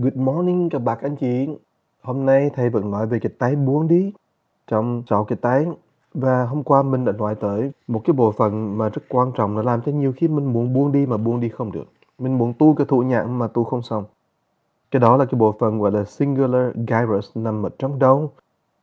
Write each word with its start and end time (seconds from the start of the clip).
Good 0.00 0.16
morning 0.16 0.70
các 0.70 0.78
bạn 0.78 0.98
anh 1.02 1.16
chị. 1.16 1.48
Hôm 2.02 2.26
nay 2.26 2.50
thầy 2.54 2.70
vẫn 2.70 2.90
nói 2.90 3.06
về 3.06 3.18
cái 3.18 3.32
tay 3.38 3.56
buông 3.56 3.88
đi 3.88 4.12
trong 4.66 5.02
sáu 5.10 5.24
cái 5.24 5.38
tay 5.40 5.66
và 6.14 6.44
hôm 6.44 6.62
qua 6.62 6.82
mình 6.82 7.04
đã 7.04 7.12
nói 7.12 7.34
tới 7.34 7.70
một 7.88 8.02
cái 8.04 8.14
bộ 8.14 8.32
phận 8.32 8.78
mà 8.78 8.88
rất 8.88 9.02
quan 9.08 9.32
trọng 9.36 9.56
là 9.56 9.62
làm 9.62 9.82
cho 9.82 9.92
nhiều 9.92 10.12
khi 10.16 10.28
mình 10.28 10.52
muốn 10.52 10.74
buông 10.74 10.92
đi 10.92 11.06
mà 11.06 11.16
buông 11.16 11.40
đi 11.40 11.48
không 11.48 11.72
được. 11.72 11.84
Mình 12.18 12.38
muốn 12.38 12.52
tu 12.58 12.74
cái 12.74 12.86
thủ 12.86 13.02
nhãn 13.02 13.38
mà 13.38 13.46
tu 13.46 13.64
không 13.64 13.82
xong. 13.82 14.04
Cái 14.90 15.00
đó 15.00 15.16
là 15.16 15.24
cái 15.24 15.38
bộ 15.38 15.56
phận 15.60 15.78
gọi 15.78 15.92
là 15.92 16.04
singular 16.04 16.76
gyrus 16.88 17.30
nằm 17.34 17.62
ở 17.62 17.70
trong 17.78 17.98
đầu. 17.98 18.32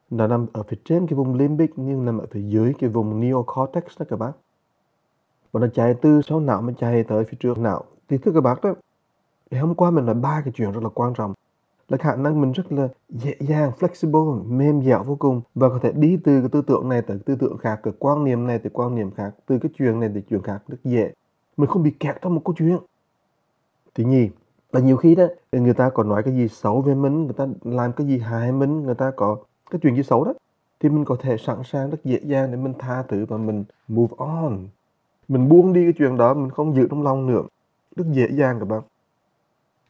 Nó 0.09 0.27
nằm 0.27 0.45
ở 0.53 0.63
phía 0.63 0.77
trên 0.85 1.07
cái 1.07 1.15
vùng 1.15 1.35
limbic 1.35 1.73
nhưng 1.75 2.05
nằm 2.05 2.17
ở 2.17 2.25
phía 2.31 2.41
dưới 2.41 2.73
cái 2.79 2.89
vùng 2.89 3.19
neocortex 3.19 3.83
đó 3.99 4.05
các 4.09 4.19
bạn. 4.19 4.31
Và 5.51 5.59
nó 5.59 5.67
chạy 5.73 5.93
từ 5.93 6.21
sau 6.21 6.39
não 6.39 6.61
mà 6.61 6.73
chạy 6.77 7.03
tới 7.03 7.23
phía 7.23 7.37
trước 7.39 7.57
não. 7.57 7.83
Thì 8.09 8.17
thưa 8.17 8.31
các 8.31 8.41
bạn 8.41 8.57
đó, 8.61 8.73
ngày 9.51 9.61
hôm 9.61 9.75
qua 9.75 9.91
mình 9.91 10.05
nói 10.05 10.15
ba 10.15 10.41
cái 10.45 10.53
chuyện 10.55 10.71
rất 10.71 10.83
là 10.83 10.89
quan 10.89 11.13
trọng 11.13 11.33
là 11.89 11.97
khả 11.97 12.15
năng 12.15 12.41
mình 12.41 12.51
rất 12.51 12.71
là 12.71 12.87
dễ 13.09 13.35
dàng, 13.39 13.71
flexible, 13.79 14.43
mềm 14.47 14.81
dẻo 14.81 15.03
vô 15.03 15.15
cùng 15.15 15.41
và 15.55 15.69
có 15.69 15.79
thể 15.81 15.91
đi 15.91 16.17
từ 16.23 16.39
cái 16.39 16.49
tư 16.49 16.61
tưởng 16.61 16.89
này 16.89 17.01
tới 17.01 17.19
tư 17.25 17.35
tưởng 17.35 17.57
khác, 17.57 17.79
từ 17.83 17.91
quan 17.99 18.23
niệm 18.23 18.47
này 18.47 18.59
tới 18.59 18.69
quan 18.73 18.95
niệm 18.95 19.11
khác, 19.11 19.31
từ 19.45 19.59
cái 19.59 19.71
chuyện 19.77 19.99
này 19.99 20.09
tới 20.13 20.23
chuyện 20.29 20.41
khác 20.41 20.59
rất 20.67 20.77
dễ. 20.83 21.13
Mình 21.57 21.69
không 21.69 21.83
bị 21.83 21.91
kẹt 21.91 22.21
trong 22.21 22.35
một 22.35 22.41
câu 22.45 22.55
chuyện. 22.57 22.77
Thứ 23.95 24.03
nhì 24.03 24.29
là 24.71 24.79
nhiều 24.79 24.97
khi 24.97 25.15
đó 25.15 25.23
người 25.51 25.73
ta 25.73 25.89
còn 25.89 26.09
nói 26.09 26.23
cái 26.23 26.33
gì 26.33 26.47
xấu 26.47 26.81
về 26.81 26.95
mình, 26.95 27.23
người 27.23 27.33
ta 27.33 27.47
làm 27.63 27.93
cái 27.93 28.07
gì 28.07 28.17
hại 28.17 28.51
mình, 28.51 28.83
người 28.83 28.95
ta 28.95 29.11
có 29.15 29.37
cái 29.71 29.79
chuyện 29.83 29.95
gì 29.95 30.03
xấu 30.03 30.23
đó 30.23 30.33
thì 30.79 30.89
mình 30.89 31.05
có 31.05 31.15
thể 31.19 31.37
sẵn 31.37 31.57
sàng 31.63 31.89
rất 31.89 31.97
dễ 32.03 32.19
dàng 32.23 32.51
để 32.51 32.57
mình 32.57 32.73
tha 32.79 33.03
thứ 33.03 33.25
và 33.25 33.37
mình 33.37 33.63
move 33.87 34.13
on. 34.17 34.57
Mình 35.27 35.49
buông 35.49 35.73
đi 35.73 35.83
cái 35.83 35.93
chuyện 35.97 36.17
đó, 36.17 36.33
mình 36.33 36.49
không 36.49 36.75
giữ 36.75 36.87
trong 36.89 37.03
lòng 37.03 37.27
nữa. 37.27 37.41
Rất 37.95 38.05
dễ 38.11 38.27
dàng 38.31 38.59
các 38.59 38.65
bạn 38.65 38.81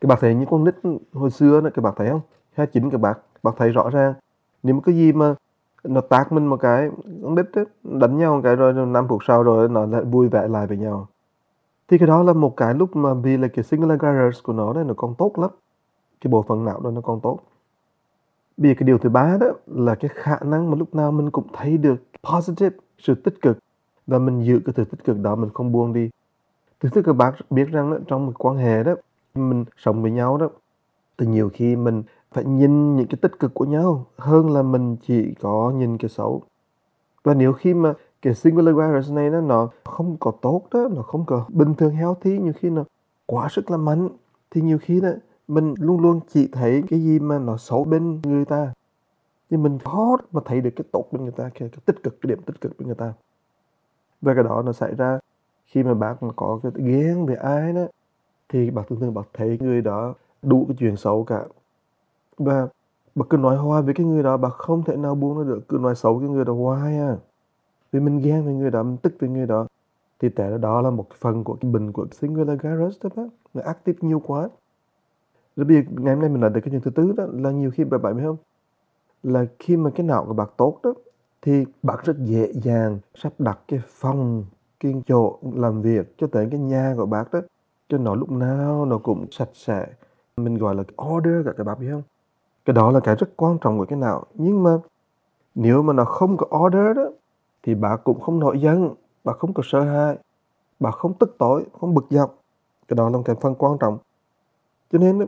các 0.01 0.07
bạn 0.07 0.17
thấy 0.21 0.35
những 0.35 0.49
con 0.49 0.63
nít 0.63 0.75
hồi 1.13 1.29
xưa 1.29 1.61
đó 1.61 1.69
các 1.73 1.81
bạn 1.81 1.93
thấy 1.97 2.09
không? 2.09 2.21
Hai 2.53 2.67
chín 2.67 2.89
các 2.89 3.01
bạn 3.01 3.17
bạn 3.43 3.53
thấy 3.57 3.69
rõ 3.69 3.89
ràng. 3.89 4.13
Nếu 4.63 4.75
mà 4.75 4.81
cái 4.85 4.95
gì 4.95 5.13
mà 5.13 5.35
nó 5.83 6.01
tác 6.01 6.31
mình 6.31 6.47
một 6.47 6.57
cái 6.57 6.89
con 7.23 7.35
nít 7.35 7.45
ấy, 7.53 7.65
đánh 7.83 8.17
nhau 8.17 8.35
một 8.35 8.41
cái 8.43 8.55
rồi 8.55 8.73
năm 8.73 9.07
phút 9.07 9.21
sau 9.27 9.43
rồi 9.43 9.69
nó 9.69 9.85
lại 9.85 10.01
vui 10.01 10.27
vẻ 10.27 10.47
lại 10.47 10.67
với 10.67 10.77
nhau. 10.77 11.07
Thì 11.87 11.97
cái 11.97 12.07
đó 12.07 12.23
là 12.23 12.33
một 12.33 12.57
cái 12.57 12.73
lúc 12.73 12.95
mà 12.95 13.13
vì 13.13 13.37
là 13.37 13.47
cái 13.47 13.63
singular 13.63 13.99
gyrus 13.99 14.43
của 14.43 14.53
nó 14.53 14.73
đấy 14.73 14.83
nó 14.83 14.93
còn 14.97 15.15
tốt 15.15 15.31
lắm. 15.39 15.49
Cái 16.21 16.31
bộ 16.31 16.41
phận 16.41 16.65
não 16.65 16.79
đó 16.79 16.91
nó 16.91 17.01
còn 17.01 17.19
tốt. 17.19 17.39
Vì 18.57 18.75
cái 18.75 18.87
điều 18.87 18.97
thứ 18.97 19.09
ba 19.09 19.37
đó 19.41 19.47
là 19.67 19.95
cái 19.95 20.11
khả 20.13 20.37
năng 20.41 20.71
mà 20.71 20.77
lúc 20.77 20.95
nào 20.95 21.11
mình 21.11 21.31
cũng 21.31 21.47
thấy 21.53 21.77
được 21.77 21.95
positive 22.23 22.75
sự 22.99 23.15
tích 23.15 23.41
cực. 23.41 23.57
Và 24.07 24.19
mình 24.19 24.45
giữ 24.45 24.59
cái 24.65 24.73
sự 24.77 24.85
tích 24.85 25.03
cực 25.03 25.19
đó 25.19 25.35
mình 25.35 25.49
không 25.53 25.71
buông 25.71 25.93
đi. 25.93 26.09
Thứ 26.79 26.89
thứ 26.89 27.01
các 27.01 27.13
bạn 27.13 27.33
biết 27.49 27.69
rằng 27.71 27.91
đó, 27.91 27.97
trong 28.07 28.25
một 28.25 28.31
quan 28.37 28.57
hệ 28.57 28.83
đó 28.83 28.95
mình 29.35 29.65
sống 29.77 30.01
với 30.01 30.11
nhau 30.11 30.37
đó. 30.37 30.49
Thì 31.17 31.25
nhiều 31.25 31.49
khi 31.53 31.75
mình 31.75 32.03
phải 32.31 32.43
nhìn 32.43 32.95
những 32.95 33.07
cái 33.07 33.17
tích 33.21 33.39
cực 33.39 33.53
của 33.53 33.65
nhau 33.65 34.05
hơn 34.17 34.49
là 34.49 34.61
mình 34.61 34.95
chỉ 35.07 35.33
có 35.41 35.73
nhìn 35.75 35.97
cái 35.97 36.09
xấu. 36.09 36.41
Và 37.23 37.33
nếu 37.33 37.53
khi 37.53 37.73
mà 37.73 37.93
cái 38.21 38.33
singular 38.33 38.75
virus 38.75 39.11
này 39.11 39.29
nó 39.29 39.41
nó 39.41 39.69
không 39.83 40.17
có 40.19 40.31
tốt 40.41 40.61
đó 40.71 40.87
nó 40.95 41.01
không 41.01 41.25
có 41.25 41.45
bình 41.49 41.75
thường 41.75 41.95
healthy 41.95 42.39
nhiều 42.39 42.53
khi 42.59 42.69
nó 42.69 42.83
quá 43.25 43.47
sức 43.51 43.71
là 43.71 43.77
mạnh 43.77 44.09
thì 44.51 44.61
nhiều 44.61 44.77
khi 44.81 45.01
đó 45.01 45.09
mình 45.47 45.73
luôn 45.77 46.01
luôn 46.01 46.19
chỉ 46.27 46.47
thấy 46.51 46.83
cái 46.89 46.99
gì 46.99 47.19
mà 47.19 47.39
nó 47.39 47.57
xấu 47.57 47.83
bên 47.83 48.21
người 48.23 48.45
ta. 48.45 48.73
Nhưng 49.49 49.63
mình 49.63 49.79
khó 49.79 50.17
mà 50.31 50.41
thấy 50.45 50.61
được 50.61 50.69
cái 50.75 50.85
tốt 50.91 51.05
bên 51.11 51.23
người 51.23 51.31
ta 51.31 51.43
cái, 51.43 51.69
cái 51.69 51.79
tích 51.85 52.03
cực 52.03 52.21
cái 52.21 52.27
điểm 52.27 52.41
tích 52.41 52.61
cực 52.61 52.77
bên 52.77 52.87
người 52.87 52.95
ta. 52.95 53.13
Và 54.21 54.33
cái 54.33 54.43
đó 54.43 54.61
nó 54.65 54.73
xảy 54.73 54.95
ra 54.95 55.19
khi 55.65 55.83
mà 55.83 55.93
bạn 55.93 56.15
có 56.35 56.59
cái 56.63 56.71
ghen 56.75 57.25
về 57.25 57.35
ai 57.35 57.73
đó 57.73 57.85
thì 58.49 58.71
bác 58.71 58.81
thường 58.89 58.99
thường 58.99 59.13
bác 59.13 59.27
thấy 59.33 59.57
người 59.61 59.81
đó 59.81 60.13
đủ 60.41 60.65
cái 60.67 60.75
chuyện 60.79 60.95
xấu 60.95 61.23
cả. 61.23 61.45
Và 62.37 62.67
bác 63.15 63.25
cứ 63.29 63.37
nói 63.37 63.57
hoài 63.57 63.81
với 63.81 63.93
cái 63.93 64.05
người 64.05 64.23
đó 64.23 64.37
bác 64.37 64.53
không 64.53 64.83
thể 64.83 64.95
nào 64.95 65.15
buông 65.15 65.37
nó 65.37 65.43
được. 65.43 65.59
Cứ 65.69 65.77
nói 65.77 65.95
xấu 65.95 66.19
cái 66.19 66.29
người 66.29 66.45
đó 66.45 66.53
hoài 66.53 66.97
à. 66.97 67.17
Vì 67.91 67.99
mình 67.99 68.19
ghen 68.19 68.45
với 68.45 68.53
người 68.53 68.71
đó, 68.71 68.83
mình 68.83 68.97
tức 68.97 69.13
với 69.19 69.29
người 69.29 69.45
đó. 69.45 69.67
Thì 70.19 70.29
tại 70.29 70.51
đó 70.61 70.81
là 70.81 70.89
một 70.89 71.07
phần 71.19 71.43
của 71.43 71.55
cái 71.61 71.71
bình 71.71 71.91
của 71.91 72.07
singular 72.11 72.59
garage 72.59 72.97
đó 73.03 73.09
bác 73.15 73.27
nó 73.53 73.61
active 73.61 73.97
nhiều 74.01 74.21
quá. 74.25 74.49
Rồi 75.55 75.65
bây 75.65 75.75
giờ 75.77 75.81
ngày 75.89 76.13
hôm 76.13 76.21
nay 76.21 76.29
mình 76.29 76.41
nói 76.41 76.49
được 76.49 76.61
cái 76.63 76.71
chuyện 76.71 76.81
thứ 76.81 76.91
tư 76.91 77.13
đó, 77.17 77.25
là 77.31 77.51
nhiều 77.51 77.71
khi 77.71 77.83
bạn 77.83 78.01
bạn 78.01 78.17
biết 78.17 78.23
không? 78.25 78.37
Là 79.23 79.45
khi 79.59 79.77
mà 79.77 79.89
cái 79.95 80.07
não 80.07 80.25
của 80.25 80.33
bạn 80.33 80.49
tốt 80.57 80.79
đó, 80.83 80.93
thì 81.41 81.65
bạn 81.83 81.99
rất 82.03 82.17
dễ 82.19 82.51
dàng 82.53 82.99
sắp 83.15 83.33
đặt 83.39 83.59
cái 83.67 83.79
phòng, 83.87 84.45
cái 84.79 84.93
chỗ 85.07 85.39
làm 85.55 85.81
việc 85.81 86.17
cho 86.17 86.27
tới 86.27 86.47
cái 86.51 86.59
nhà 86.59 86.93
của 86.97 87.05
bác 87.05 87.33
đó 87.33 87.41
cho 87.89 87.97
nó 87.97 88.15
lúc 88.15 88.31
nào 88.31 88.85
nó 88.85 88.97
cũng 88.97 89.25
sạch 89.31 89.49
sẽ. 89.53 89.87
Mình 90.37 90.57
gọi 90.57 90.75
là 90.75 90.83
order 91.03 91.45
cả 91.45 91.51
các 91.57 91.63
bạn 91.63 91.79
biết 91.79 91.87
không? 91.91 92.03
Cái 92.65 92.73
đó 92.73 92.91
là 92.91 92.99
cái 92.99 93.15
rất 93.15 93.29
quan 93.35 93.57
trọng 93.61 93.77
của 93.77 93.85
cái 93.85 93.99
nào. 93.99 94.23
Nhưng 94.33 94.63
mà 94.63 94.77
nếu 95.55 95.81
mà 95.81 95.93
nó 95.93 96.05
không 96.05 96.37
có 96.37 96.57
order 96.57 96.97
đó 96.97 97.09
thì 97.63 97.75
bà 97.75 97.97
cũng 97.97 98.19
không 98.19 98.39
nổi 98.39 98.61
giận 98.61 98.93
bà 99.23 99.33
không 99.33 99.53
có 99.53 99.63
sợ 99.65 99.81
hãi 99.81 100.17
bà 100.79 100.91
không 100.91 101.13
tức 101.13 101.35
tối 101.37 101.65
không 101.79 101.93
bực 101.93 102.05
dọc. 102.09 102.35
Cái 102.87 102.95
đó 102.95 103.09
là 103.09 103.17
một 103.17 103.23
cái 103.25 103.35
phần 103.41 103.55
quan 103.55 103.77
trọng. 103.77 103.97
Cho 104.91 104.99
nên 104.99 105.25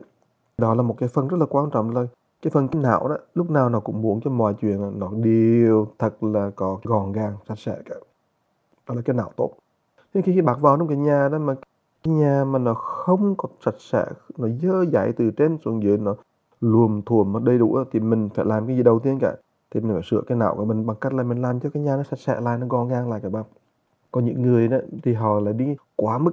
đó 0.57 0.74
là 0.74 0.81
một 0.81 0.95
cái 0.97 1.09
phần 1.09 1.28
rất 1.28 1.38
là 1.38 1.45
quan 1.50 1.69
trọng 1.69 1.95
là 1.95 2.06
cái 2.41 2.51
phần 2.51 2.68
cái 2.68 2.81
não 2.81 3.07
đó 3.07 3.18
lúc 3.34 3.50
nào 3.50 3.69
nó 3.69 3.79
cũng 3.79 4.01
muốn 4.01 4.22
cho 4.24 4.29
mọi 4.29 4.53
chuyện 4.53 5.00
nó 5.00 5.09
đều 5.12 5.88
thật 6.00 6.24
là 6.24 6.51
có 6.56 6.79
gọn 6.84 7.12
gàng 7.12 7.34
sạch 7.47 7.59
sẽ 7.59 7.78
cả. 7.85 7.95
Đó 8.88 8.95
là 8.95 9.01
cái 9.06 9.16
não 9.16 9.31
tốt. 9.35 9.51
Nhưng 10.13 10.24
khi, 10.24 10.34
khi 10.34 10.41
bạc 10.41 10.57
vào 10.62 10.78
trong 10.78 10.88
cái 10.88 10.97
nhà 10.97 11.29
đó 11.31 11.38
mà 11.38 11.56
nhà 12.07 12.44
mà 12.45 12.59
nó 12.59 12.73
không 12.73 13.35
có 13.38 13.50
sạch 13.66 13.75
sẽ, 13.79 14.06
nó 14.38 14.47
dơ 14.62 14.85
dãi 14.85 15.13
từ 15.13 15.31
trên 15.31 15.57
xuống 15.66 15.84
dưới, 15.84 15.97
nó 15.97 16.16
luồm 16.62 17.01
thuồm 17.01 17.34
nó 17.34 17.40
đầy 17.40 17.57
đủ 17.57 17.78
thì 17.91 18.00
mình 18.00 18.29
phải 18.35 18.45
làm 18.45 18.68
cái 18.68 18.78
gì 18.78 18.84
đầu 18.84 19.00
tiên 19.00 19.19
cả? 19.22 19.35
Thì 19.72 19.79
mình 19.79 19.94
phải 19.94 20.03
sửa 20.06 20.22
cái 20.22 20.38
não 20.38 20.56
của 20.56 20.66
mình 20.66 20.85
bằng 20.85 20.97
cách 21.01 21.13
là 21.13 21.23
mình 21.23 21.41
làm 21.41 21.59
cho 21.59 21.69
cái 21.69 21.84
nhà 21.84 21.97
nó 21.97 22.03
sạch 22.03 22.19
sẽ 22.19 22.41
lại, 22.41 22.57
nó 22.57 22.68
gọn 22.68 22.88
gàng 22.88 23.09
lại 23.09 23.19
các 23.23 23.31
bạn. 23.31 23.44
Có 24.12 24.22
những 24.22 24.41
người 24.41 24.68
đó 24.68 24.78
thì 25.03 25.13
họ 25.13 25.40
lại 25.40 25.53
đi 25.53 25.75
quá 25.95 26.18
mức 26.18 26.31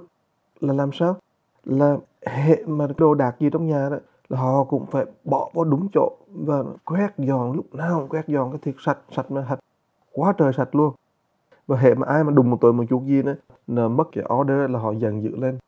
là 0.60 0.74
làm 0.74 0.90
sao? 0.92 1.16
Là 1.64 1.96
hệ 2.26 2.64
mà 2.66 2.86
đồ 2.96 3.14
đạc 3.14 3.36
gì 3.40 3.50
trong 3.52 3.66
nhà 3.66 3.88
đó, 3.90 3.96
là 4.28 4.40
họ 4.40 4.64
cũng 4.64 4.86
phải 4.86 5.06
bỏ 5.24 5.50
vào 5.54 5.64
đúng 5.64 5.88
chỗ 5.94 6.12
và 6.34 6.64
quét 6.84 7.08
dọn 7.18 7.52
lúc 7.52 7.74
nào 7.74 8.00
cũng 8.00 8.08
quét 8.08 8.28
dọn 8.28 8.50
cái 8.50 8.58
thiệt 8.62 8.74
sạch 8.78 8.98
sạch 9.16 9.30
mà 9.30 9.46
thật. 9.48 9.58
Quá 10.12 10.32
trời 10.38 10.52
sạch 10.52 10.74
luôn 10.74 10.94
và 11.66 11.76
hệ 11.76 11.94
mà 11.94 12.06
ai 12.06 12.24
mà 12.24 12.32
đùng 12.32 12.50
một 12.50 12.58
tội 12.60 12.72
một 12.72 12.84
chút 12.90 13.02
gì 13.06 13.22
nữa 13.22 13.34
là 13.66 13.88
mất 13.88 14.04
cái 14.12 14.24
order 14.34 14.70
là 14.70 14.78
họ 14.78 14.92
dần 14.92 15.22
dữ 15.22 15.36
lên. 15.36 15.58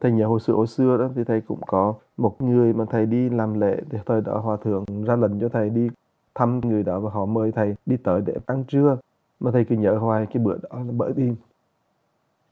Thầy 0.00 0.12
nhớ 0.12 0.26
hồi 0.26 0.40
xưa 0.40 0.52
hồi 0.52 0.66
xưa 0.66 0.96
đó 0.96 1.08
thì 1.14 1.24
thầy 1.24 1.40
cũng 1.40 1.60
có 1.66 1.94
một 2.16 2.42
người 2.42 2.72
mà 2.72 2.84
thầy 2.90 3.06
đi 3.06 3.28
làm 3.30 3.60
lễ 3.60 3.80
thì 3.90 3.98
thời 4.06 4.20
đó 4.20 4.38
hòa 4.38 4.56
thượng 4.56 4.84
ra 5.04 5.16
lệnh 5.16 5.40
cho 5.40 5.48
thầy 5.48 5.70
đi 5.70 5.88
thăm 6.34 6.60
người 6.60 6.82
đó 6.82 7.00
và 7.00 7.10
họ 7.10 7.26
mời 7.26 7.52
thầy 7.52 7.74
đi 7.86 7.96
tới 7.96 8.22
để 8.26 8.34
ăn 8.46 8.64
trưa. 8.68 8.98
Mà 9.40 9.50
thầy 9.50 9.64
cứ 9.64 9.76
nhớ 9.76 9.96
hoài 9.96 10.26
cái 10.26 10.42
bữa 10.42 10.54
đó 10.54 10.68
là 10.72 10.92
bởi 10.96 11.12
vì 11.12 11.32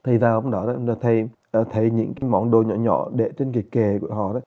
thầy 0.05 0.19
vào 0.19 0.41
hôm 0.41 0.51
đó, 0.51 0.67
đó 0.67 0.73
là 0.87 0.95
thầy 1.01 1.29
ờ, 1.51 1.65
thấy 1.71 1.91
những 1.91 2.15
cái 2.15 2.31
món 2.31 2.51
đồ 2.51 2.63
nhỏ 2.63 2.75
nhỏ 2.75 3.09
để 3.15 3.31
trên 3.39 3.53
cái 3.53 3.63
kề 3.71 3.99
của 3.99 4.15
họ 4.15 4.33
đó. 4.33 4.41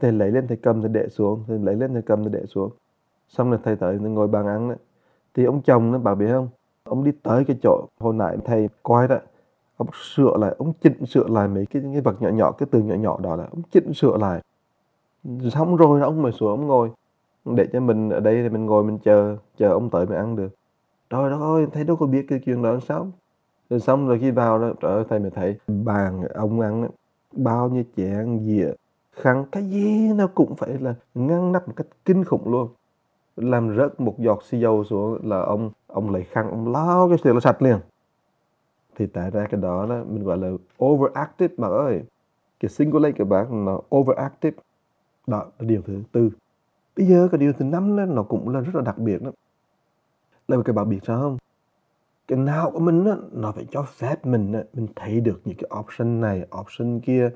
Thầy 0.00 0.12
lấy 0.12 0.30
lên 0.30 0.46
thầy 0.48 0.56
cầm 0.56 0.80
thầy 0.80 0.90
để 0.90 1.08
xuống 1.08 1.44
thầy 1.46 1.58
lấy 1.58 1.76
lên 1.76 1.92
thầy 1.92 2.02
cầm 2.02 2.24
thầy 2.24 2.32
để 2.32 2.46
xuống. 2.46 2.70
Xong 3.28 3.50
rồi 3.50 3.60
thầy 3.64 3.76
tới 3.76 3.98
thầy 3.98 4.10
ngồi 4.10 4.28
bàn 4.28 4.46
ăn 4.46 4.68
đó. 4.68 4.74
Thì 5.34 5.44
ông 5.44 5.62
chồng 5.62 5.92
nó 5.92 5.98
bảo 5.98 6.14
biết 6.14 6.28
không? 6.30 6.48
Ông 6.90 7.04
đi 7.04 7.12
tới 7.22 7.44
cái 7.44 7.56
chỗ 7.62 7.86
hồi 8.00 8.14
nãy 8.14 8.36
thầy 8.44 8.68
coi 8.82 9.08
đó 9.08 9.16
ông 9.76 9.88
sửa 9.92 10.36
lại 10.38 10.54
ông 10.58 10.72
chỉnh 10.80 11.06
sửa 11.06 11.28
lại 11.28 11.48
mấy 11.48 11.66
cái, 11.66 11.82
cái 11.92 12.00
vật 12.00 12.22
nhỏ 12.22 12.28
nhỏ 12.28 12.52
cái 12.52 12.68
từ 12.70 12.80
nhỏ 12.80 12.94
nhỏ 12.94 13.18
đó 13.22 13.36
là 13.36 13.44
ông 13.50 13.62
chỉnh 13.70 13.92
sửa 13.94 14.16
lại. 14.16 14.40
Xong 15.52 15.76
rồi 15.76 16.00
đó 16.00 16.06
ông 16.06 16.22
mới 16.22 16.32
xuống 16.32 16.50
ông 16.50 16.66
ngồi. 16.66 16.90
Để 17.44 17.66
cho 17.72 17.80
mình 17.80 18.10
ở 18.10 18.20
đây 18.20 18.42
thì 18.42 18.48
mình 18.48 18.66
ngồi 18.66 18.84
mình 18.84 18.98
chờ 18.98 19.36
chờ 19.56 19.72
ông 19.72 19.90
tới 19.90 20.06
mình 20.06 20.18
ăn 20.18 20.36
được. 20.36 20.48
Trời 21.10 21.30
đất 21.30 21.38
ơi 21.40 21.66
thầy 21.72 21.84
đâu 21.84 21.96
có 21.96 22.06
biết 22.06 22.26
cái 22.28 22.40
chuyện 22.44 22.62
đó 22.62 22.78
sao. 22.88 23.08
Rồi 23.70 23.80
xong 23.80 24.08
rồi 24.08 24.18
khi 24.18 24.30
vào 24.30 24.58
đó 24.58 24.72
trời 24.80 24.92
ơi 24.92 25.04
thầy 25.08 25.18
mới 25.18 25.30
thấy 25.30 25.56
bàn 25.68 26.22
ông 26.34 26.60
ăn 26.60 26.88
bao 27.32 27.68
nhiêu 27.68 27.84
chén 27.96 28.40
dĩa 28.46 28.72
khăn 29.12 29.44
cái 29.52 29.62
gì 29.70 30.12
nó 30.12 30.26
cũng 30.26 30.54
phải 30.54 30.78
là 30.80 30.94
ngăn 31.14 31.52
nắp 31.52 31.68
một 31.68 31.74
cách 31.76 31.86
kinh 32.04 32.24
khủng 32.24 32.50
luôn. 32.50 32.68
Làm 33.36 33.76
rớt 33.76 34.00
một 34.00 34.14
giọt 34.18 34.42
xì 34.44 34.60
dầu 34.60 34.84
xuống 34.84 35.18
là 35.22 35.40
ông 35.40 35.70
ông 35.92 36.10
lấy 36.10 36.24
khăn 36.24 36.50
ông 36.50 36.72
lau 36.72 37.08
cái 37.08 37.18
tiền 37.22 37.34
nó 37.34 37.40
sạch 37.40 37.62
liền. 37.62 37.78
Thì 38.96 39.06
tại 39.06 39.30
ra 39.30 39.46
cái 39.50 39.60
đó, 39.60 39.86
đó 39.88 40.04
mình 40.08 40.24
gọi 40.24 40.38
là 40.38 40.50
overactive 40.84 41.54
mà 41.58 41.68
ơi. 41.68 42.02
Cái 42.60 42.68
singular 42.68 43.16
của 43.18 43.24
bạn 43.24 43.64
nó 43.64 43.80
overactive. 43.96 44.56
Đó 45.26 45.44
là 45.58 45.66
điều 45.68 45.82
thứ 45.86 46.02
tư. 46.12 46.30
Bây 46.96 47.06
giờ 47.06 47.28
cái 47.32 47.38
điều 47.38 47.52
thứ 47.52 47.64
năm 47.64 47.96
đó, 47.96 48.04
nó 48.04 48.22
cũng 48.22 48.48
là 48.48 48.60
rất 48.60 48.74
là 48.74 48.82
đặc 48.82 48.98
biệt 48.98 49.22
đó. 49.22 49.30
Là 50.48 50.56
cái 50.64 50.72
bạn 50.72 50.88
biết 50.88 50.98
sao 51.06 51.20
không? 51.20 51.38
Cái 52.28 52.38
nào 52.38 52.70
của 52.70 52.80
mình 52.80 53.04
đó, 53.04 53.16
nó 53.32 53.52
phải 53.52 53.66
cho 53.70 53.82
phép 53.82 54.26
mình 54.26 54.52
đó, 54.52 54.60
mình 54.72 54.86
thấy 54.96 55.20
được 55.20 55.40
những 55.44 55.56
cái 55.56 55.70
option 55.80 56.20
này 56.20 56.46
option 56.60 57.00
kia. 57.00 57.30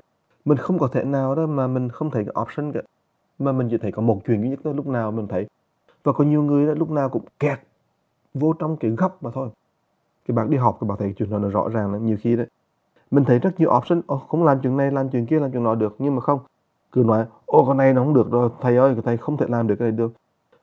Mình 0.45 0.57
không 0.57 0.79
có 0.79 0.87
thể 0.87 1.03
nào 1.03 1.35
đó 1.35 1.45
mà 1.45 1.67
mình 1.67 1.89
không 1.89 2.11
thấy 2.11 2.25
cái 2.25 2.33
option 2.41 2.71
cả. 2.71 2.81
Mà 3.39 3.51
mình 3.51 3.67
chỉ 3.71 3.77
thấy 3.77 3.91
có 3.91 4.01
một 4.01 4.21
chuyện 4.25 4.41
duy 4.41 4.49
nhất 4.49 4.59
đó 4.63 4.71
lúc 4.73 4.87
nào 4.87 5.11
mình 5.11 5.27
thấy. 5.27 5.47
Và 6.03 6.13
có 6.13 6.23
nhiều 6.23 6.43
người 6.43 6.67
đó 6.67 6.73
lúc 6.73 6.89
nào 6.89 7.09
cũng 7.09 7.25
kẹt 7.39 7.59
vô 8.35 8.53
trong 8.53 8.77
cái 8.77 8.91
góc 8.91 9.23
mà 9.23 9.31
thôi. 9.33 9.49
Cái 10.27 10.35
bạn 10.35 10.49
đi 10.49 10.57
học 10.57 10.77
các 10.81 10.87
bạn 10.87 10.97
thấy 10.97 11.13
chuyện 11.17 11.29
đó 11.29 11.39
nó 11.39 11.49
rõ 11.49 11.69
ràng 11.69 11.93
là 11.93 11.99
nhiều 11.99 12.17
khi 12.21 12.35
đấy. 12.35 12.47
Mình 13.11 13.23
thấy 13.23 13.39
rất 13.39 13.59
nhiều 13.59 13.71
option 13.77 14.01
oh, 14.13 14.21
không 14.27 14.43
làm 14.43 14.59
chuyện 14.63 14.77
này 14.77 14.91
làm 14.91 15.09
chuyện 15.09 15.25
kia 15.25 15.39
làm 15.39 15.51
chuyện 15.51 15.63
nọ 15.63 15.75
được. 15.75 15.95
Nhưng 15.99 16.15
mà 16.15 16.21
không 16.21 16.39
cứ 16.91 17.03
nói 17.03 17.25
ô 17.45 17.65
con 17.65 17.77
này 17.77 17.93
nó 17.93 18.03
không 18.03 18.13
được 18.13 18.31
rồi 18.31 18.49
thầy 18.61 18.77
ơi 18.77 18.95
thầy 19.03 19.17
không 19.17 19.37
thể 19.37 19.45
làm 19.49 19.67
được 19.67 19.75
cái 19.79 19.89
này 19.89 19.97
được. 19.97 20.13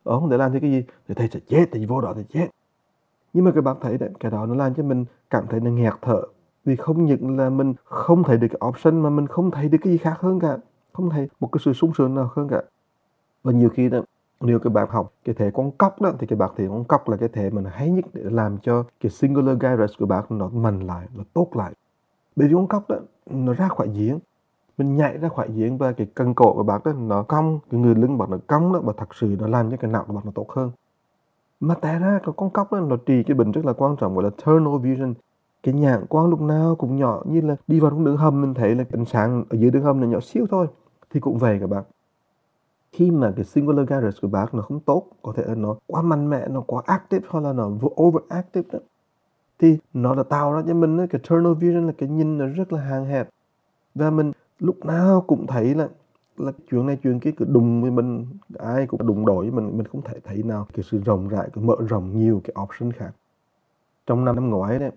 Ờ 0.04 0.20
không 0.20 0.30
thể 0.30 0.36
làm 0.36 0.52
thì 0.52 0.60
cái 0.60 0.70
gì? 0.70 0.84
Thì 1.08 1.14
thầy 1.14 1.28
sẽ 1.28 1.40
chết 1.48 1.68
thầy 1.72 1.86
vô 1.86 2.00
đó 2.00 2.12
thì 2.16 2.22
chết. 2.32 2.48
Nhưng 3.32 3.44
mà 3.44 3.50
các 3.54 3.60
bạn 3.60 3.76
thấy 3.80 3.98
đấy 3.98 4.10
cái 4.20 4.30
đó 4.30 4.46
nó 4.46 4.54
làm 4.54 4.74
cho 4.74 4.82
mình 4.82 5.04
cảm 5.30 5.46
thấy 5.46 5.60
là 5.60 5.70
nghẹt 5.70 5.94
thở. 6.02 6.22
Vì 6.64 6.76
không 6.76 7.04
những 7.04 7.38
là 7.38 7.50
mình 7.50 7.74
không 7.84 8.22
thấy 8.22 8.36
được 8.36 8.48
cái 8.50 8.68
option 8.68 9.00
mà 9.00 9.10
mình 9.10 9.26
không 9.26 9.50
thấy 9.50 9.68
được 9.68 9.78
cái 9.82 9.92
gì 9.92 9.98
khác 9.98 10.16
hơn 10.20 10.40
cả 10.40 10.58
không 10.92 11.10
thấy 11.10 11.28
một 11.40 11.48
cái 11.52 11.60
sự 11.64 11.72
sung 11.72 11.92
sướng 11.94 12.14
nào 12.14 12.30
hơn 12.34 12.48
cả. 12.48 12.62
Và 13.42 13.52
nhiều 13.52 13.68
khi 13.68 13.88
đó 13.88 14.00
nếu 14.42 14.58
các 14.58 14.72
bạn 14.72 14.88
học 14.90 15.12
cái 15.24 15.34
thể 15.34 15.50
con 15.50 15.70
cóc 15.70 16.00
đó 16.00 16.12
thì 16.18 16.26
các 16.26 16.38
bạn 16.38 16.50
thì 16.56 16.68
con 16.68 16.84
cóc 16.84 17.08
là 17.08 17.16
cái 17.16 17.28
thể 17.28 17.50
mình 17.50 17.64
hay 17.64 17.90
nhất 17.90 18.04
để 18.12 18.22
làm 18.24 18.58
cho 18.58 18.84
cái 19.00 19.10
singular 19.10 19.58
gyrus 19.60 19.92
của 19.98 20.06
bạn 20.06 20.24
nó 20.28 20.48
mạnh 20.48 20.80
lại 20.80 21.06
nó 21.16 21.24
tốt 21.34 21.48
lại. 21.52 21.72
Bởi 22.36 22.48
vì 22.48 22.54
con 22.54 22.66
cóc 22.66 22.88
đó 22.88 22.96
nó 23.30 23.52
ra 23.52 23.68
khỏi 23.68 23.88
diễn, 23.92 24.18
mình 24.78 24.96
nhảy 24.96 25.18
ra 25.18 25.28
khỏi 25.28 25.48
diễn 25.54 25.78
và 25.78 25.92
cái 25.92 26.06
cân 26.14 26.34
cổ 26.34 26.52
của 26.52 26.62
bạn 26.62 26.80
đó 26.84 26.92
nó 26.92 27.22
cong 27.22 27.58
cái 27.70 27.80
người 27.80 27.94
lưng 27.94 28.18
bạn 28.18 28.30
nó 28.30 28.38
cong 28.46 28.72
đó 28.72 28.80
và 28.84 28.92
thật 28.96 29.14
sự 29.14 29.36
nó 29.38 29.46
làm 29.48 29.70
cho 29.70 29.76
cái 29.76 29.90
não 29.90 30.04
của 30.04 30.14
bạn 30.14 30.24
nó 30.24 30.32
tốt 30.34 30.50
hơn. 30.50 30.70
Mà 31.60 31.74
tại 31.74 31.98
ra 31.98 32.20
cái 32.26 32.34
con 32.36 32.50
cóc 32.50 32.72
đó 32.72 32.80
nó 32.80 32.96
trị 32.96 33.22
cái 33.22 33.34
bệnh 33.34 33.52
rất 33.52 33.64
là 33.64 33.72
quan 33.72 33.96
trọng 33.96 34.14
gọi 34.14 34.24
là 34.24 34.30
tunnel 34.44 34.80
vision. 34.82 35.14
Cái 35.62 35.74
nhãn 35.74 36.04
quan 36.08 36.26
lúc 36.26 36.40
nào 36.40 36.74
cũng 36.74 36.96
nhỏ 36.96 37.22
như 37.24 37.40
là 37.40 37.56
đi 37.66 37.80
vào 37.80 37.90
trong 37.90 38.04
đường 38.04 38.16
hầm 38.16 38.40
mình 38.40 38.54
thấy 38.54 38.74
là 38.74 38.84
ánh 38.92 39.04
sáng 39.04 39.44
ở 39.50 39.58
dưới 39.58 39.70
đường 39.70 39.82
hầm 39.82 40.00
là 40.00 40.06
nhỏ 40.06 40.20
xíu 40.20 40.46
thôi 40.50 40.66
thì 41.10 41.20
cũng 41.20 41.38
vậy 41.38 41.58
các 41.60 41.66
bạn 41.66 41.84
khi 42.92 43.10
mà 43.10 43.32
cái 43.36 43.44
singular 43.44 43.88
gyrus 43.88 44.20
của 44.22 44.28
bác 44.28 44.54
nó 44.54 44.62
không 44.62 44.80
tốt, 44.80 45.06
có 45.22 45.32
thể 45.36 45.42
là 45.46 45.54
nó 45.54 45.76
quá 45.86 46.02
mạnh 46.02 46.30
mẽ, 46.30 46.48
nó 46.48 46.60
quá 46.60 46.82
active 46.86 47.26
hoặc 47.30 47.40
là 47.40 47.52
nó 47.52 47.70
overactive 48.02 48.68
đó, 48.72 48.78
thì 49.58 49.78
nó 49.94 50.14
đã 50.14 50.22
tạo 50.22 50.52
ra 50.52 50.62
cho 50.68 50.74
mình 50.74 51.06
cái 51.06 51.20
tunnel 51.28 51.54
vision 51.54 51.86
là 51.86 51.92
cái 51.98 52.08
nhìn 52.08 52.38
nó 52.38 52.46
rất 52.46 52.72
là 52.72 52.80
hạn 52.80 53.04
hẹp. 53.04 53.28
Và 53.94 54.10
mình 54.10 54.32
lúc 54.58 54.84
nào 54.84 55.24
cũng 55.26 55.46
thấy 55.46 55.74
là 55.74 55.88
là 56.36 56.52
chuyện 56.70 56.86
này 56.86 56.98
chuyện 57.02 57.20
kia 57.20 57.30
cứ 57.36 57.44
đùng 57.44 57.82
với 57.82 57.90
mình, 57.90 58.26
ai 58.58 58.86
cũng 58.86 59.06
đụng 59.06 59.26
đổi 59.26 59.50
với 59.50 59.62
mình 59.62 59.76
mình 59.78 59.86
không 59.86 60.02
thể 60.02 60.14
thấy 60.24 60.42
nào 60.42 60.66
cái 60.72 60.84
sự 60.90 61.00
rộng 61.04 61.28
rãi, 61.28 61.48
cái 61.54 61.64
mở 61.64 61.76
rộng 61.88 62.18
nhiều 62.18 62.40
cái 62.44 62.54
option 62.62 62.92
khác. 62.92 63.10
Trong 64.06 64.24
năm 64.24 64.34
năm 64.34 64.50
ngoái 64.50 64.78
đấy, 64.78 64.90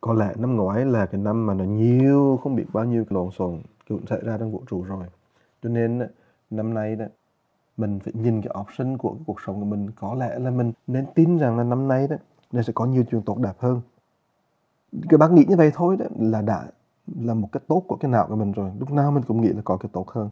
có 0.00 0.12
lẽ 0.12 0.34
năm 0.38 0.56
ngoái 0.56 0.84
là 0.84 1.06
cái 1.06 1.20
năm 1.20 1.46
mà 1.46 1.54
nó 1.54 1.64
nhiều, 1.64 2.40
không 2.42 2.56
biết 2.56 2.64
bao 2.72 2.84
nhiêu 2.84 3.04
cái 3.04 3.14
lộn 3.14 3.30
xộn 3.30 3.62
cũng 3.88 4.06
xảy 4.06 4.20
ra 4.22 4.38
trong 4.38 4.52
vũ 4.52 4.62
trụ 4.70 4.82
rồi. 4.82 5.06
Cho 5.62 5.68
nên 5.68 6.08
năm 6.50 6.74
nay 6.74 6.96
đó 6.96 7.04
mình 7.76 7.98
phải 7.98 8.12
nhìn 8.16 8.42
cái 8.42 8.54
option 8.60 8.98
của 8.98 9.10
cái 9.10 9.22
cuộc 9.26 9.40
sống 9.46 9.60
của 9.60 9.66
mình 9.66 9.90
có 9.90 10.14
lẽ 10.14 10.38
là 10.38 10.50
mình 10.50 10.72
nên 10.86 11.06
tin 11.14 11.38
rằng 11.38 11.58
là 11.58 11.64
năm 11.64 11.88
nay 11.88 12.08
đó 12.08 12.16
nó 12.52 12.62
sẽ 12.62 12.72
có 12.72 12.84
nhiều 12.84 13.04
chuyện 13.10 13.22
tốt 13.22 13.38
đẹp 13.38 13.54
hơn. 13.58 13.80
Cái 15.08 15.18
bác 15.18 15.32
nghĩ 15.32 15.44
như 15.48 15.56
vậy 15.56 15.70
thôi 15.74 15.96
đó 15.96 16.06
là 16.18 16.42
đã 16.42 16.64
là 17.20 17.34
một 17.34 17.48
cái 17.52 17.60
tốt 17.68 17.82
của 17.88 17.96
cái 17.96 18.10
não 18.10 18.26
của 18.28 18.36
mình 18.36 18.52
rồi. 18.52 18.70
Lúc 18.78 18.92
nào 18.92 19.10
mình 19.10 19.22
cũng 19.22 19.40
nghĩ 19.40 19.48
là 19.48 19.62
có 19.64 19.76
cái 19.76 19.90
tốt 19.92 20.10
hơn. 20.10 20.28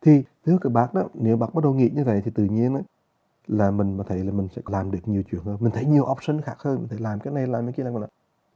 Thì 0.00 0.24
thưa 0.46 0.58
các 0.60 0.72
bác 0.72 0.94
đó 0.94 1.02
nếu 1.14 1.36
bác 1.36 1.54
bắt 1.54 1.64
đầu 1.64 1.74
nghĩ 1.74 1.90
như 1.94 2.04
vậy 2.04 2.22
thì 2.24 2.30
tự 2.30 2.44
nhiên 2.44 2.74
đó, 2.74 2.80
là 3.46 3.70
mình 3.70 3.96
mà 3.96 4.04
thấy 4.08 4.24
là 4.24 4.32
mình 4.32 4.48
sẽ 4.56 4.62
làm 4.66 4.90
được 4.90 4.98
nhiều 5.06 5.22
chuyện 5.30 5.42
hơn. 5.44 5.56
Mình 5.60 5.72
thấy 5.72 5.84
nhiều 5.84 6.06
option 6.10 6.40
khác 6.40 6.56
hơn 6.58 6.78
mình 6.78 6.88
thể 6.88 6.96
làm 7.00 7.20
cái 7.20 7.34
này 7.34 7.46
làm 7.46 7.66
cái 7.66 7.72
kia 7.72 7.82
làm 7.82 7.92
cái 7.92 8.00
nào 8.00 8.08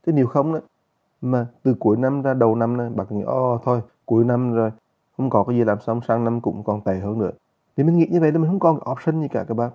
thế 0.05 0.13
nếu 0.13 0.27
không 0.27 0.53
đó 0.53 0.59
mà 1.21 1.47
từ 1.63 1.73
cuối 1.79 1.97
năm 1.97 2.21
ra 2.21 2.33
đầu 2.33 2.55
năm 2.55 2.77
này 2.77 2.89
bác 2.89 3.11
nghĩ 3.11 3.21
ô 3.21 3.59
thôi 3.65 3.81
cuối 4.05 4.25
năm 4.25 4.53
rồi 4.53 4.71
không 5.17 5.29
có 5.29 5.43
cái 5.43 5.57
gì 5.57 5.63
làm 5.63 5.77
xong 5.81 6.01
sang 6.07 6.23
năm 6.23 6.41
cũng 6.41 6.63
còn 6.63 6.81
tệ 6.81 6.99
hơn 6.99 7.19
nữa 7.19 7.31
thì 7.77 7.83
mình 7.83 7.97
nghĩ 7.97 8.07
như 8.11 8.19
vậy 8.19 8.31
là 8.31 8.37
mình 8.37 8.47
không 8.47 8.59
còn 8.59 8.79
option 8.91 9.21
gì 9.21 9.27
cả 9.27 9.43
các 9.43 9.53
bác. 9.53 9.69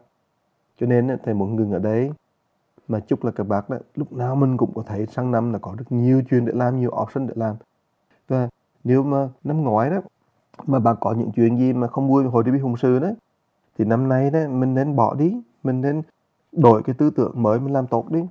Cho 0.80 0.86
nên 0.86 1.18
thầy 1.24 1.34
muốn 1.34 1.56
ngừng 1.56 1.72
ở 1.72 1.78
đấy 1.78 2.12
mà 2.88 3.00
chúc 3.00 3.24
là 3.24 3.30
các 3.30 3.44
bác 3.44 3.70
đó 3.70 3.76
lúc 3.94 4.12
nào 4.12 4.36
mình 4.36 4.56
cũng 4.56 4.74
có 4.74 4.82
thấy 4.86 5.06
sang 5.06 5.30
năm 5.30 5.52
là 5.52 5.58
có 5.58 5.74
rất 5.78 5.84
nhiều 5.92 6.22
chuyện 6.30 6.44
để 6.44 6.52
làm 6.56 6.80
nhiều 6.80 6.90
option 7.02 7.26
để 7.26 7.34
làm. 7.36 7.56
Và 8.28 8.48
nếu 8.84 9.02
mà 9.02 9.28
năm 9.44 9.62
ngoái 9.62 9.90
đó 9.90 10.00
mà 10.66 10.78
bạn 10.78 10.96
có 11.00 11.12
những 11.12 11.30
chuyện 11.36 11.58
gì 11.58 11.72
mà 11.72 11.86
không 11.86 12.08
vui 12.08 12.24
hồi 12.24 12.44
đi 12.44 12.58
hùng 12.58 12.76
sư 12.76 12.98
đấy 12.98 13.14
thì 13.78 13.84
năm 13.84 14.08
nay 14.08 14.30
đó 14.30 14.40
mình 14.48 14.74
nên 14.74 14.96
bỏ 14.96 15.14
đi. 15.14 15.40
Mình 15.62 15.80
nên 15.80 16.02
đổi 16.52 16.82
cái 16.82 16.94
tư 16.98 17.10
tưởng 17.10 17.42
mới 17.42 17.60
mình 17.60 17.72
làm 17.72 17.86
tốt 17.86 18.10
đi. 18.10 18.26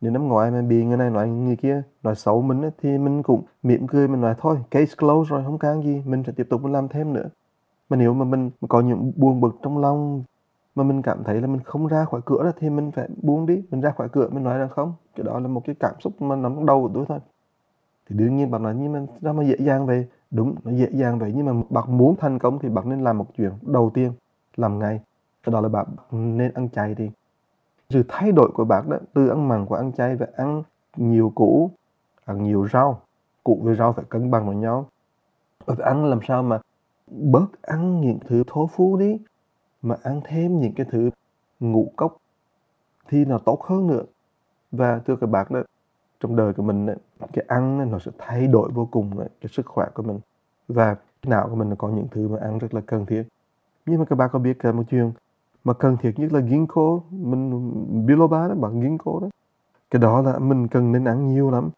Nếu 0.00 0.12
năm 0.12 0.28
ngoái 0.28 0.50
mà 0.50 0.62
bị 0.62 0.84
người 0.84 0.96
này 0.96 1.10
nói 1.10 1.28
người 1.28 1.56
kia 1.56 1.82
nói 2.02 2.14
xấu 2.14 2.42
mình 2.42 2.62
ấy, 2.62 2.70
thì 2.82 2.98
mình 2.98 3.22
cũng 3.22 3.42
mỉm 3.62 3.86
cười 3.86 4.08
mình 4.08 4.20
nói 4.20 4.34
thôi 4.38 4.58
case 4.70 4.94
close 4.98 5.30
rồi 5.30 5.44
không 5.44 5.58
can 5.58 5.82
gì 5.82 6.02
mình 6.06 6.22
sẽ 6.26 6.32
tiếp 6.36 6.46
tục 6.50 6.62
mình 6.62 6.72
làm 6.72 6.88
thêm 6.88 7.12
nữa 7.12 7.28
mà 7.90 7.96
nếu 7.96 8.14
mà 8.14 8.24
mình 8.24 8.50
có 8.68 8.80
những 8.80 9.12
buồn 9.16 9.40
bực 9.40 9.56
trong 9.62 9.78
lòng 9.78 10.22
mà 10.74 10.84
mình 10.84 11.02
cảm 11.02 11.24
thấy 11.24 11.40
là 11.40 11.46
mình 11.46 11.60
không 11.64 11.86
ra 11.86 12.04
khỏi 12.04 12.20
cửa 12.24 12.44
đó, 12.44 12.50
thì 12.58 12.70
mình 12.70 12.90
phải 12.90 13.08
buông 13.22 13.46
đi 13.46 13.62
mình 13.70 13.80
ra 13.80 13.90
khỏi 13.90 14.08
cửa 14.08 14.28
mình 14.32 14.44
nói 14.44 14.58
rằng 14.58 14.68
không. 14.68 14.94
Cái 15.16 15.24
đó 15.24 15.40
là 15.40 15.48
một 15.48 15.62
cái 15.66 15.76
cảm 15.80 15.94
xúc 16.00 16.22
mà 16.22 16.36
nằm 16.36 16.54
trong 16.54 16.66
đầu 16.66 16.82
của 16.82 16.90
tôi 16.94 17.04
thôi. 17.08 17.18
Thì 18.08 18.16
đương 18.16 18.36
nhiên 18.36 18.50
bạn 18.50 18.62
nói 18.62 18.74
nhưng 18.78 18.92
mà 18.92 19.00
sao 19.22 19.32
mà 19.32 19.42
dễ 19.44 19.56
dàng 19.60 19.86
vậy? 19.86 20.06
Đúng 20.30 20.54
nó 20.64 20.72
dễ 20.72 20.88
dàng 20.92 21.18
vậy 21.18 21.32
nhưng 21.36 21.46
mà 21.46 21.52
bạn 21.70 21.98
muốn 21.98 22.16
thành 22.16 22.38
công 22.38 22.58
thì 22.58 22.68
bạn 22.68 22.88
nên 22.88 23.00
làm 23.00 23.18
một 23.18 23.26
chuyện 23.36 23.52
đầu 23.62 23.90
tiên 23.94 24.12
làm 24.56 24.78
ngay. 24.78 25.00
Cái 25.42 25.52
đó 25.52 25.60
là 25.60 25.68
bạn 25.68 25.86
nên 26.10 26.54
ăn 26.54 26.68
chay 26.68 26.94
đi. 26.94 27.10
Sự 27.90 28.02
thay 28.08 28.32
đổi 28.32 28.50
của 28.54 28.64
bạn 28.64 28.90
đó 28.90 28.96
từ 29.14 29.28
ăn 29.28 29.48
mặn 29.48 29.66
của 29.66 29.74
ăn 29.74 29.92
chay 29.92 30.16
và 30.16 30.26
ăn 30.36 30.62
nhiều 30.96 31.32
củ 31.34 31.70
ăn 32.24 32.42
nhiều 32.42 32.68
rau. 32.72 33.00
Củ 33.44 33.60
với 33.62 33.76
rau 33.76 33.92
phải 33.92 34.04
cân 34.08 34.30
bằng 34.30 34.46
với 34.46 34.56
nhau. 34.56 34.86
Và 35.66 35.74
phải 35.74 35.86
ăn 35.86 36.04
làm 36.04 36.20
sao 36.28 36.42
mà 36.42 36.60
bớt 37.10 37.62
ăn 37.62 38.00
những 38.00 38.18
thứ 38.26 38.44
thô 38.46 38.66
phu 38.66 38.96
đi, 38.96 39.18
mà 39.82 39.96
ăn 40.02 40.20
thêm 40.24 40.60
những 40.60 40.72
cái 40.72 40.86
thứ 40.90 41.10
ngũ 41.60 41.92
cốc 41.96 42.16
thì 43.08 43.24
nó 43.24 43.38
tốt 43.38 43.62
hơn 43.62 43.86
nữa. 43.86 44.02
Và 44.72 45.00
thưa 45.06 45.16
các 45.16 45.26
bạn 45.26 45.46
đó, 45.50 45.62
trong 46.20 46.36
đời 46.36 46.52
của 46.52 46.62
mình 46.62 46.86
cái 47.32 47.44
ăn 47.48 47.90
nó 47.90 47.98
sẽ 47.98 48.10
thay 48.18 48.46
đổi 48.46 48.70
vô 48.70 48.88
cùng 48.90 49.10
cái 49.18 49.48
sức 49.52 49.66
khỏe 49.66 49.86
của 49.94 50.02
mình. 50.02 50.18
Và 50.68 50.94
cái 50.94 51.30
não 51.30 51.48
của 51.48 51.56
mình 51.56 51.76
có 51.76 51.88
những 51.88 52.08
thứ 52.10 52.28
mà 52.28 52.38
ăn 52.40 52.58
rất 52.58 52.74
là 52.74 52.80
cần 52.86 53.06
thiết. 53.06 53.22
Nhưng 53.86 53.98
mà 53.98 54.04
các 54.04 54.16
bạn 54.16 54.30
có 54.32 54.38
biết 54.38 54.58
cả 54.58 54.72
một 54.72 54.82
chuyện 54.90 55.12
mà 55.64 55.72
cần 55.72 55.96
thiết 55.96 56.12
nhất 56.16 56.32
là 56.32 56.40
ginkgo. 56.40 57.00
Mình, 57.10 58.06
biloba 58.06 58.48
đó, 58.48 58.54
bạn 58.54 58.82
ginkgo 58.82 59.20
đó. 59.20 59.28
Cái 59.90 60.02
đó 60.02 60.22
là 60.22 60.38
mình 60.38 60.68
cần 60.68 60.92
nên 60.92 61.04
ăn 61.04 61.28
nhiều 61.28 61.50
lắm. 61.50 61.70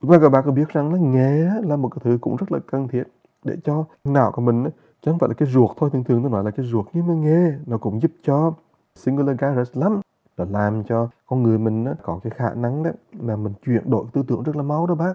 Và 0.00 0.18
các 0.18 0.28
bạn 0.28 0.42
có 0.46 0.52
biết 0.52 0.68
rằng 0.68 0.92
là 0.92 0.98
nghệ 1.00 1.44
là 1.62 1.76
một 1.76 1.88
cái 1.88 2.00
thứ 2.04 2.18
cũng 2.20 2.36
rất 2.36 2.52
là 2.52 2.58
cần 2.66 2.88
thiết 2.88 3.04
để 3.44 3.56
cho 3.64 3.84
não 4.04 4.32
của 4.32 4.42
mình 4.42 4.64
chứ 5.02 5.10
không 5.10 5.18
phải 5.18 5.28
là 5.28 5.34
cái 5.34 5.48
ruột 5.48 5.70
thôi, 5.76 5.90
thường 5.92 6.04
thường 6.04 6.22
tôi 6.22 6.30
nói 6.30 6.44
là 6.44 6.50
cái 6.50 6.66
ruột 6.66 6.86
nhưng 6.92 7.06
mà 7.06 7.14
nghe 7.14 7.52
nó 7.66 7.78
cũng 7.78 8.02
giúp 8.02 8.10
cho 8.22 8.52
singular 8.96 9.36
gyrus 9.40 9.76
lắm. 9.76 10.00
Là 10.36 10.46
làm 10.50 10.84
cho 10.84 11.08
con 11.26 11.42
người 11.42 11.58
mình 11.58 11.84
nó 11.84 11.92
có 12.02 12.20
cái 12.22 12.30
khả 12.30 12.54
năng 12.54 12.82
đó 12.82 12.90
mà 13.12 13.36
mình 13.36 13.52
chuyển 13.66 13.90
đổi 13.90 14.04
tư 14.12 14.22
tưởng 14.28 14.42
rất 14.42 14.56
là 14.56 14.62
máu 14.62 14.86
đó 14.86 14.94
bác. 14.94 15.14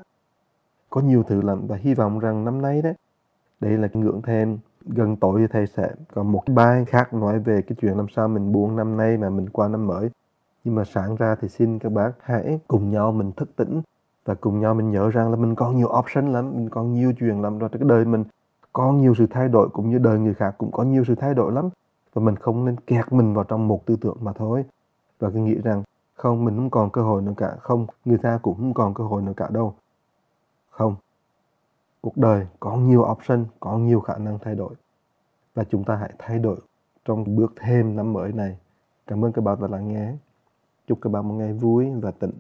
Có 0.90 1.02
nhiều 1.02 1.24
thứ 1.24 1.42
lắm 1.42 1.68
và 1.68 1.76
hy 1.76 1.94
vọng 1.94 2.20
rằng 2.20 2.46
năm 2.46 2.62
nay 2.62 2.82
đấy, 2.82 2.94
đây 3.60 3.78
là 3.78 3.88
cái 3.88 4.04
ngưỡng 4.04 4.22
thêm 4.22 4.58
gần 4.86 5.16
tối 5.16 5.42
thì 5.42 5.48
thầy 5.48 5.68
sẽ 5.68 5.92
có 6.14 6.24
một 6.24 6.44
bài 6.48 6.86
khác 6.86 7.14
nói 7.14 7.40
về 7.40 7.62
cái 7.62 7.76
chuyện 7.82 7.98
làm 7.98 8.08
sao 8.16 8.28
mình 8.28 8.52
buông 8.52 8.76
năm 8.76 8.98
nay 8.98 9.18
mà 9.18 9.30
mình 9.30 9.50
qua 9.50 9.68
năm 9.68 9.88
mới. 9.88 10.10
Nhưng 10.64 10.76
mà 10.76 10.84
sáng 10.84 11.16
ra 11.16 11.36
thì 11.42 11.50
xin 11.50 11.80
các 11.80 11.92
bác 11.92 12.12
hãy 12.22 12.60
cùng 12.68 12.92
nhau 12.92 13.12
mình 13.12 13.32
thức 13.32 13.50
tỉnh 13.56 13.82
và 14.26 14.34
cùng 14.34 14.60
nhau 14.60 14.74
mình 14.74 14.92
nhớ 14.92 15.10
rằng 15.10 15.30
là 15.30 15.36
mình 15.36 15.56
còn 15.56 15.76
nhiều 15.76 15.90
option 16.00 16.34
lắm, 16.34 16.52
mình 16.56 16.70
còn 16.70 16.94
nhiều 16.94 17.14
chuyện 17.20 17.42
lắm. 17.42 17.58
Rồi 17.58 17.70
cái 17.70 17.82
đời 17.86 18.06
mình 18.06 18.24
có 18.74 18.92
nhiều 18.92 19.16
sự 19.18 19.28
thay 19.30 19.50
đổi 19.50 19.70
cũng 19.70 19.90
như 19.90 19.98
đời 19.98 20.20
người 20.20 20.34
khác 20.34 20.56
cũng 20.58 20.72
có 20.72 20.84
nhiều 20.84 21.04
sự 21.08 21.16
thay 21.16 21.34
đổi 21.34 21.52
lắm. 21.52 21.70
Và 22.14 22.22
mình 22.22 22.36
không 22.36 22.66
nên 22.66 22.76
kẹt 22.80 23.14
mình 23.14 23.34
vào 23.34 23.44
trong 23.44 23.68
một 23.68 23.86
tư 23.86 23.96
tưởng 24.02 24.18
mà 24.22 24.34
thôi. 24.34 24.66
Và 25.20 25.30
cứ 25.30 25.40
nghĩ 25.40 25.56
rằng 25.64 25.84
không, 26.14 26.46
mình 26.46 26.56
không 26.56 26.70
còn 26.70 26.90
cơ 26.90 27.02
hội 27.02 27.22
nữa 27.22 27.34
cả. 27.38 27.56
Không, 27.60 27.88
người 28.06 28.18
ta 28.18 28.40
cũng 28.42 28.56
không 28.56 28.74
còn 28.74 28.94
cơ 28.94 29.04
hội 29.04 29.22
nữa 29.22 29.34
cả 29.38 29.48
đâu. 29.52 29.74
Không, 30.70 30.96
cuộc 32.02 32.18
đời 32.18 32.48
có 32.60 32.76
nhiều 32.76 33.08
option, 33.12 33.46
có 33.60 33.78
nhiều 33.78 34.00
khả 34.00 34.18
năng 34.18 34.40
thay 34.40 34.56
đổi. 34.56 34.74
Và 35.56 35.64
chúng 35.64 35.84
ta 35.84 35.96
hãy 35.96 36.14
thay 36.20 36.40
đổi 36.40 36.58
trong 37.06 37.36
bước 37.36 37.54
thêm 37.60 37.96
năm 37.96 38.14
mới 38.14 38.32
này. 38.32 38.58
Cảm 39.08 39.26
ơn 39.26 39.32
các 39.32 39.42
bạn 39.42 39.58
đã 39.62 39.68
lắng 39.68 39.88
nghe. 39.88 40.14
Chúc 40.88 40.98
các 41.02 41.10
bạn 41.10 41.28
một 41.28 41.34
ngày 41.34 41.54
vui 41.54 41.92
và 42.02 42.12
tịnh. 42.12 42.32